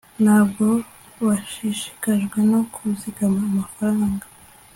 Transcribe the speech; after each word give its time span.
ntabwo 0.23 0.65
bashishikajwe 1.25 2.39
no 2.51 2.61
kuzigama 2.73 3.41
amafaranga 3.51 4.25